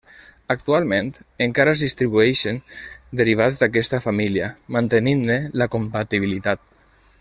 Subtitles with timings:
[0.53, 1.11] Actualment
[1.47, 2.57] encara es distribueixen
[3.21, 6.71] derivats d'aquesta família, mantenint-ne la compatibilitat.